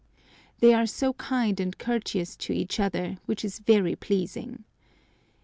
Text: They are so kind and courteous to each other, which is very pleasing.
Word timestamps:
They 0.61 0.73
are 0.73 0.87
so 0.87 1.13
kind 1.13 1.59
and 1.59 1.77
courteous 1.77 2.35
to 2.37 2.53
each 2.53 2.79
other, 2.79 3.19
which 3.27 3.45
is 3.45 3.59
very 3.59 3.95
pleasing. 3.95 4.63